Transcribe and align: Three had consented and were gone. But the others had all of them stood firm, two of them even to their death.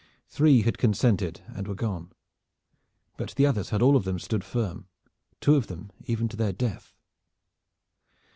Three 0.27 0.63
had 0.63 0.79
consented 0.79 1.41
and 1.49 1.67
were 1.67 1.75
gone. 1.75 2.11
But 3.17 3.35
the 3.35 3.45
others 3.45 3.69
had 3.69 3.83
all 3.83 3.95
of 3.95 4.03
them 4.03 4.17
stood 4.17 4.43
firm, 4.43 4.87
two 5.39 5.53
of 5.53 5.67
them 5.67 5.91
even 6.07 6.27
to 6.29 6.35
their 6.35 6.53
death. 6.53 6.95